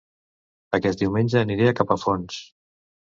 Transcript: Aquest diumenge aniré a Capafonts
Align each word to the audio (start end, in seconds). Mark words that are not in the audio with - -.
Aquest 0.77 1.03
diumenge 1.03 1.37
aniré 1.41 1.67
a 1.67 1.73
Capafonts 1.81 2.39